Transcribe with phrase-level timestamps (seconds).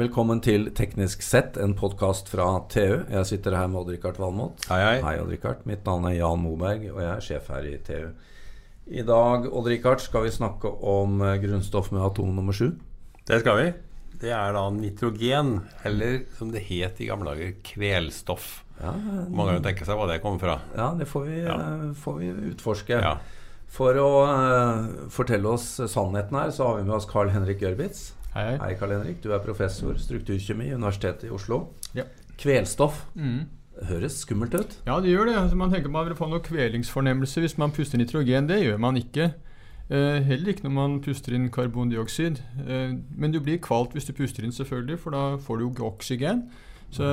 [0.00, 3.02] Velkommen til Teknisk sett, en podkast fra TU.
[3.10, 4.62] Jeg sitter her med Odd-Rikard Valmot.
[4.70, 4.94] Hei, hei.
[5.04, 5.66] Hei, Odd-Rikard.
[5.68, 8.06] Mitt navn er Jan Moberg, og jeg er sjef her i TU.
[8.88, 12.70] I dag Odd-Rikard, skal vi snakke om eh, grunnstoff med atom nummer sju.
[13.28, 13.66] Det skal vi.
[14.22, 15.50] Det er da nitrogen,
[15.90, 18.48] eller som det het i gamle dager, kvelstoff.
[18.80, 18.94] Ja,
[19.28, 20.54] Mange kan tenke seg hva det kommer fra.
[20.80, 21.58] ja det får vi, Ja.
[21.58, 23.02] eh, får vi utforske.
[23.04, 23.18] Ja.
[23.70, 28.14] For å uh, fortelle oss sannheten her, så har vi med oss Carl Henrik Gjørvitz.
[28.30, 28.58] Hei, hei.
[28.62, 29.16] Hei, Karl Henrik.
[29.24, 31.64] Du er professor strukturkjemi i Universitetet i Oslo.
[31.96, 32.04] Ja.
[32.38, 33.00] Kvelstoff.
[33.18, 33.48] Mm.
[33.88, 34.76] Høres skummelt ut.
[34.86, 35.34] Ja, det gjør det.
[35.40, 38.46] Altså, man tenker man vil få noe kvelingsfornemmelse hvis man puster nitrogen.
[38.46, 39.32] Det gjør man ikke.
[39.90, 42.38] Eh, heller ikke når man puster inn karbondioksid.
[42.68, 45.90] Eh, men du blir kvalt hvis du puster inn, selvfølgelig, for da får du jo
[45.90, 46.46] oksygen.
[46.94, 47.10] Så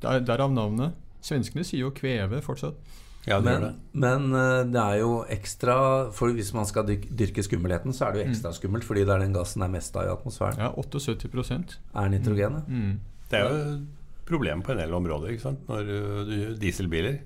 [0.00, 0.96] der, derav navnet.
[1.20, 2.80] Svenskene sier jo kveve fortsatt.
[3.26, 3.74] Ja, det gjør Men, det.
[4.04, 5.76] men eh, det er jo ekstra
[6.12, 9.18] For hvis man skal dyrke skummelheten, så er det jo ekstra skummelt fordi det er
[9.22, 10.58] den gassen det er mest av i atmosfæren.
[10.58, 12.68] Ja, 78% Er nitrogenet.
[12.68, 13.00] mm.
[13.30, 13.86] Det er jo et
[14.26, 15.28] problem på en del områder.
[15.30, 15.68] ikke sant?
[15.68, 17.18] Når du- dieselbiler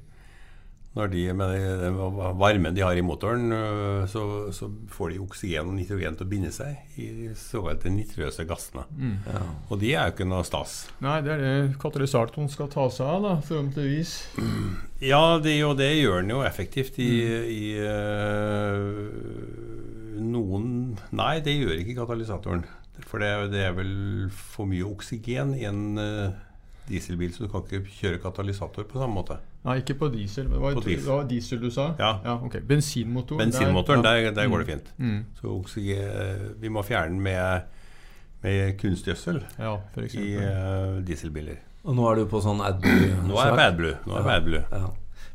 [0.96, 1.50] Når de med
[1.82, 1.96] den-
[2.40, 4.22] varmen de har i motoren, uh, så,
[4.56, 8.86] så får de oksygen og nitrogen til å binde seg i de såkalte nitrøse gassene.
[8.96, 9.18] Mm.
[9.28, 9.42] Ja.
[9.68, 10.78] Og de er jo ikke noe stas.
[11.04, 14.16] Nei, det er det katalysatoren skal ta seg av, da, forhåpentligvis.
[15.04, 17.10] Ja, det, og det gjør den jo effektivt i,
[17.52, 19.04] i uh,
[20.24, 22.64] noen Nei, det gjør ikke katalysatoren.
[23.04, 23.92] For det, det er vel
[24.32, 26.30] for mye oksygen i en øh,
[26.88, 29.36] dieselbil, så du kan ikke kjøre katalysator på samme måte.
[29.66, 30.46] Nei, ikke på diesel.
[30.52, 31.04] Det var, På diesel.
[31.04, 31.86] det var diesel du sa?
[31.98, 32.36] Ja.
[32.46, 32.60] ok.
[32.68, 33.40] Bensinmotoren.
[33.42, 34.92] Bensinmotoren, der, der, der går det fint.
[34.98, 35.24] Mm.
[35.40, 35.56] Så
[36.60, 37.62] vi må fjerne den med,
[38.42, 40.44] med kunstgjødsel Ja, i eksempel.
[40.44, 41.56] øh, dieselbiler.
[41.86, 43.16] Og nå er du på sånn AdBlue.
[43.26, 43.96] Nå er det AdBlue.
[44.06, 44.62] Nå er det AdBlue.
[44.72, 44.86] Ja.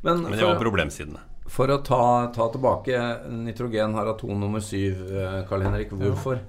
[0.04, 1.20] Men, Men det var problemsidene.
[1.52, 2.96] for å ta, ta tilbake
[3.30, 5.04] Nitrogen har atom nummer syv,
[5.50, 5.92] Karl Henrik.
[5.92, 6.40] Hvorfor?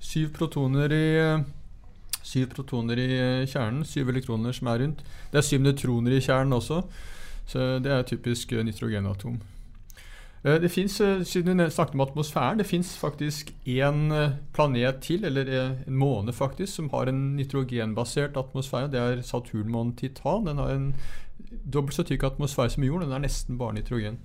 [0.00, 1.40] Syv protoner i eh,
[2.22, 5.04] Syv protoner i eh, kjernen, syv elektroner som er rundt.
[5.32, 6.82] Det er syv nøytroner i kjernen også,
[7.48, 9.40] så det er typisk eh, nitrogenatom.
[10.44, 14.12] Eh, Det fins, siden du snakket om atmosfæren, det fins faktisk én
[14.52, 18.92] planet til, eller en måne faktisk, som har en nitrogenbasert atmosfære.
[18.92, 20.46] Det er Saturnmånen Titan.
[20.46, 20.94] Den har en
[21.72, 23.08] dobbelt så tykk atmosfære som jorden.
[23.08, 24.18] Den er nesten bare nitrogen.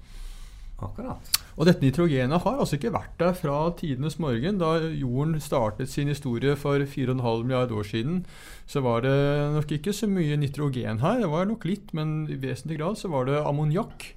[0.84, 1.24] Akkurat.
[1.56, 4.58] Og dette nitrogenet har altså ikke vært der fra tidenes morgen.
[4.60, 8.26] Da jorden startet sin historie for 4,5 milliard år siden,
[8.68, 9.16] så var det
[9.56, 11.22] nok ikke så mye nitrogen her.
[11.24, 14.10] Det var nok litt, men i vesentlig grad så var det ammoniakk.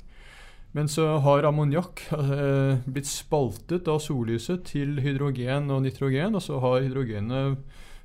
[0.75, 6.59] Men så har ammoniakk eh, blitt spaltet av sollyset til hydrogen og nitrogen, og så
[6.65, 7.63] har hydrogenet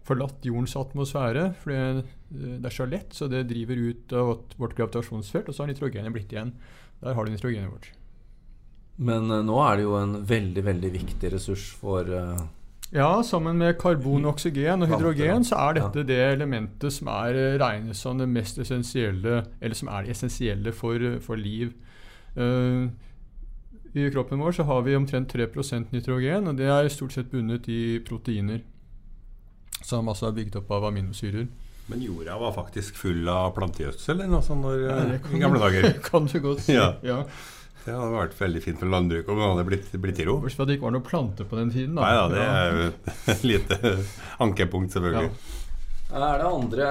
[0.07, 4.31] forlatt jordens atmosfære, for det, det er så lett, så det driver ut av
[4.61, 6.55] vårt gravitasjonsfelt, og så har nitrogenet blitt igjen.
[7.03, 7.91] Der har du nitrogenet vårt.
[8.95, 12.43] Men eh, nå er det jo en veldig, veldig viktig ressurs for eh,
[12.93, 15.87] Ja, sammen med karbon, oksygen og hydrogen så er ja.
[15.87, 20.13] dette det elementet som er eh, regnes som det mest essensielle Eller som er det
[20.13, 21.73] essensielle for, for liv.
[22.33, 22.89] Uh,
[23.93, 27.69] I kroppen vår så har vi omtrent 3% nitrogen, og det er stort sett bundet
[27.69, 28.63] i proteiner.
[29.85, 31.45] Som altså er bygd opp av aminosyrer.
[31.91, 35.91] Men jorda var faktisk full av plantegjødsel sånt når, Ja, i gamle dager.
[36.09, 36.73] kan du godt si.
[36.73, 36.93] Ja.
[37.05, 37.19] Ja.
[37.83, 40.37] Det hadde vært veldig fint for landbruket om det hadde blitt, blitt i ro.
[40.39, 41.97] Bortsett fra at det ikke var noen planter på den tiden.
[41.97, 42.05] Da.
[42.05, 42.85] Nei da, det er jo
[43.33, 43.93] et lite
[44.45, 45.33] ankepunkt, selvfølgelig.
[46.13, 46.89] Er det andre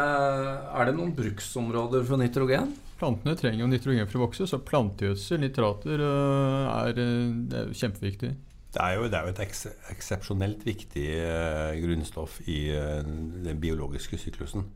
[0.75, 2.72] Er det noen bruksområder for nitrogen?
[3.02, 8.31] Plantene trenger jo nitrogen for å vokse, så plantegjødsel, nitrater, øh, er, øh, er kjempeviktig.
[8.72, 13.58] Det er jo, det er jo et eks eksepsjonelt viktig eh, grunnstoff i eh, den
[13.60, 14.69] biologiske syklusen.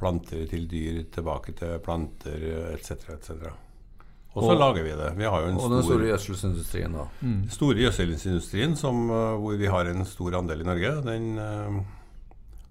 [0.00, 3.12] Planter til dyr, tilbake til planter etc.
[3.18, 3.52] etc.
[4.38, 5.10] Og så Og- lager vi det.
[5.18, 7.04] Vi har jo en Og den store gjødselsindustrien, da.
[7.22, 7.48] Mm.
[7.50, 10.92] store gjødselindustrien som, eh, hvor vi har en stor andel i Norge.
[11.04, 11.82] Den, eh,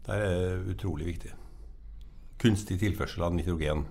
[0.07, 1.31] der er utrolig viktig.
[2.39, 3.85] Kunstig tilførsel av nitrogen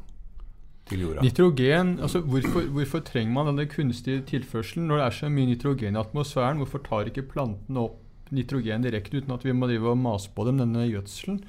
[0.88, 1.20] til jorda.
[1.22, 5.96] Nitrogen, altså hvorfor, hvorfor trenger man denne kunstige tilførselen når det er så mye nitrogen
[5.96, 6.60] i atmosfæren?
[6.62, 7.98] Hvorfor tar ikke plantene opp
[8.30, 11.42] nitrogen direkte uten at vi må drive og mase på dem, denne gjødselen?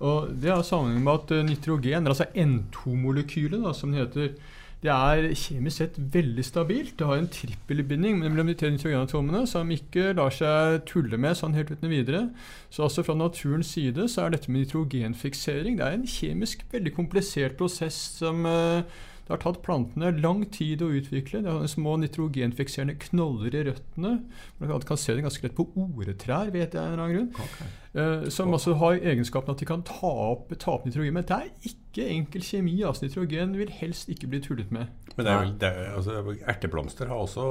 [0.00, 4.34] Og Det har sammenheng med at eh, nitrogen, altså N2-molekylet, som det heter,
[4.82, 6.96] det er kjemisk sett veldig stabilt.
[6.98, 11.54] Det har en trippelbinding mellom de tre nitrogenatomene som ikke lar seg tulle med sånn
[11.54, 12.24] helt uten videre.
[12.66, 16.94] Så altså fra naturens side så er dette med nitrogenfiksering det er en kjemisk veldig
[16.96, 18.82] komplisert prosess som eh,
[19.22, 21.42] det har tatt plantene lang tid å utvikle.
[21.44, 24.10] Det har små nitrogenfikserende knoller i røttene.
[24.58, 27.70] Man kan se det ganske lett på oretrær, vet jeg av en eller annen grunn.
[27.92, 31.14] Eh, som også har egenskapen at de kan ta opp, ta opp nitrogen.
[31.14, 32.74] Men det er ikke enkel kjemi.
[32.88, 34.90] Altså, nitrogen vil helst ikke bli tullet med.
[35.16, 37.46] Men det er vel, det er, altså, erteblomster har også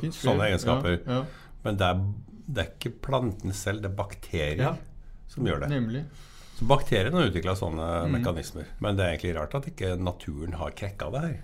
[0.00, 1.00] Finns sånne egenskaper.
[1.04, 1.52] Ja, ja.
[1.64, 2.02] Men det er,
[2.48, 4.74] det er ikke planten selv, det er bakterier Ja.
[5.28, 5.70] som gjør det.
[5.74, 6.04] Nemlig.
[6.58, 8.16] Så bakteriene har utvikla sånne Mm.
[8.18, 8.66] mekanismer.
[8.80, 11.36] Men det er egentlig rart at ikke naturen har krekka det her.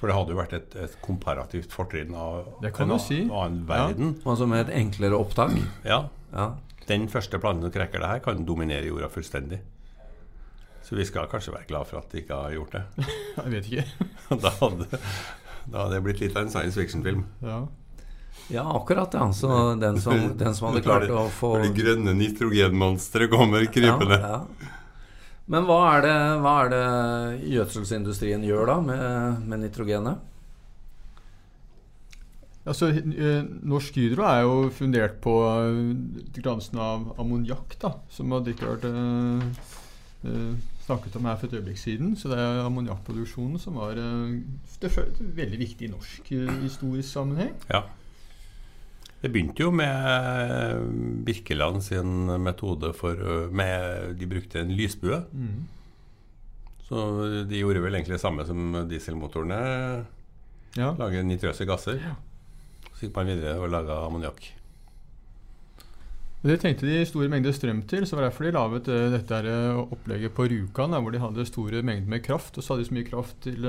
[0.00, 3.20] For det hadde jo vært et, et komparativt fortrinn av Det kan en du si.
[3.28, 4.14] annen verden.
[4.26, 5.52] Altså med et enklere opptak.
[5.84, 6.08] Ja.
[6.32, 6.54] Ja.
[6.88, 9.60] Den første planten som krekker det her, kan dominere jorda fullstendig.
[10.82, 12.82] Så vi skal kanskje være glad for at de ikke har gjort det.
[13.36, 13.84] Jeg vet ikke.
[14.42, 14.88] Da hadde,
[15.70, 17.26] da hadde det blitt litt av en science fiction-film.
[17.44, 17.60] Ja.
[18.52, 19.14] Ja, akkurat.
[19.14, 24.18] ja Så den som, den som hadde klart å få Det grønne nitrogenmonsteret kommer krypende.
[24.20, 24.70] Ja, ja.
[25.52, 26.84] Men hva er, det, hva er det
[27.50, 30.28] gjødselsindustrien gjør da med, med nitrogenet?
[32.62, 37.74] Altså, eh, Norsk Hydro er jo fundert på gransen glansen av ammoniakk,
[38.14, 40.52] som ikke vært eh,
[40.86, 42.14] snakket om her for et øyeblikk siden.
[42.16, 44.38] Så det er ammoniakkproduksjonen som var eh,
[44.82, 47.52] det veldig viktig i norsk eh, historisk sammenheng.
[47.70, 47.82] Ja.
[49.22, 50.80] Det begynte jo med
[51.26, 53.14] Birkeland sin metode for
[53.54, 55.20] med, De brukte en lysbue.
[55.30, 55.60] Mm.
[56.88, 57.04] Så
[57.48, 59.60] de gjorde vel egentlig det samme som dieselmotorene.
[60.74, 60.90] Ja.
[60.98, 62.02] Lage nitrøse gasser.
[62.96, 64.50] Så gikk man videre og laga ammoniakk.
[66.42, 69.36] Det trengte de store mengder strøm til, så var det derfor de laget eh, dette
[69.46, 72.58] eh, opplegget på Rjukan, hvor de hadde store mengder med kraft.
[72.58, 73.68] Og så hadde de så mye kraft til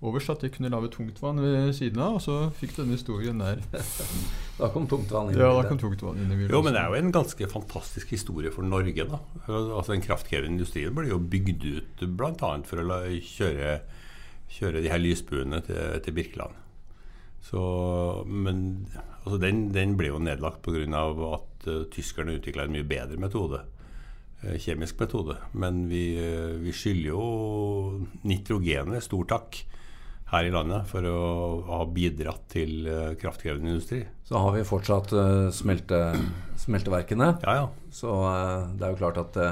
[0.00, 2.18] eh, overs at de kunne lage tungtvann ved siden av.
[2.18, 3.62] Og så fikk du denne historien der.
[4.58, 5.36] Da kom tungtvann inn.
[5.38, 6.50] i Ja, da kom tungtvann inn i bildet.
[6.50, 9.20] Jo, men det er jo en ganske fantastisk historie for Norge, da.
[9.46, 12.50] Altså Den kraftkrevende industrien ble jo bygd ut bl.a.
[12.66, 13.76] for å la, kjøre,
[14.50, 16.58] kjøre de her lysbuene til, til Birkeland.
[17.48, 17.60] Så,
[18.26, 18.88] men
[19.22, 21.04] altså den, den ble jo nedlagt pga.
[21.36, 23.62] at uh, tyskerne utvikla en mye bedre metode.
[24.42, 25.36] eh, kjemisk metode.
[25.52, 29.62] Men vi, eh, vi skylder jo nitrogenet stor takk
[30.28, 31.20] her i landet for å
[31.70, 34.02] ha bidratt til eh, kraftkrevende industri.
[34.28, 36.00] Så har vi fortsatt eh, smelte,
[36.60, 37.30] smelteverkene.
[37.46, 37.66] Ja, ja.
[37.94, 39.42] Så eh, det er jo klart at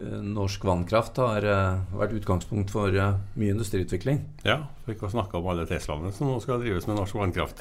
[0.00, 1.44] norsk vannkraft har
[1.92, 4.22] vært utgangspunkt for mye industriutvikling.
[4.48, 7.60] Ja, for ikke å snakke om alle Teslaene som nå skal drives med norsk vannkraft.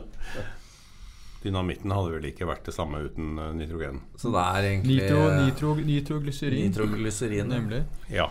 [1.44, 4.00] Dynamitten hadde vel ikke vært det samme uten nitrogen.
[4.16, 6.64] Så det er egentlig Nitro, nitro, nitroglyserin.
[6.70, 7.52] nitroglyserin.
[7.52, 7.82] Nemlig.
[8.08, 8.30] Ja,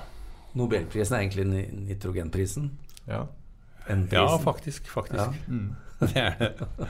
[0.54, 2.72] Nobelprisen er egentlig nitrogenprisen.
[3.08, 3.24] Ja.
[4.12, 4.90] ja faktisk.
[4.90, 5.20] faktisk.
[5.20, 5.34] Ja.
[5.48, 5.76] Mm.
[6.00, 6.54] Det er det.